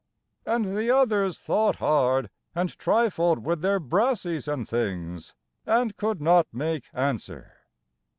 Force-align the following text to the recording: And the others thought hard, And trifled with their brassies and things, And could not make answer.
And 0.47 0.75
the 0.75 0.89
others 0.89 1.37
thought 1.37 1.75
hard, 1.75 2.31
And 2.55 2.75
trifled 2.79 3.45
with 3.45 3.61
their 3.61 3.79
brassies 3.79 4.47
and 4.51 4.67
things, 4.67 5.35
And 5.67 5.95
could 5.95 6.19
not 6.19 6.47
make 6.51 6.85
answer. 6.91 7.53